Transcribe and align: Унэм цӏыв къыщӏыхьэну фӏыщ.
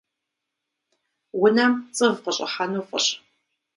Унэм 1.43 1.73
цӏыв 1.95 2.15
къыщӏыхьэну 2.23 2.85
фӏыщ. 2.87 3.05